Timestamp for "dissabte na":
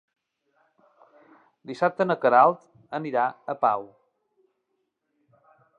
1.73-2.17